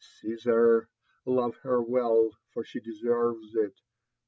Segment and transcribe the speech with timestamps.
[0.19, 0.87] Casar,
[1.27, 3.79] love her well, for she deserves it.